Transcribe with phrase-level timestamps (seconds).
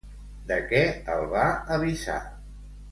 [0.51, 0.81] De què
[1.17, 1.45] el va
[1.79, 2.21] avisar?